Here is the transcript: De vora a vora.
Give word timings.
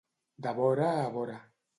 De 0.45 0.53
vora 0.59 0.87
a 1.01 1.03
vora. 1.17 1.37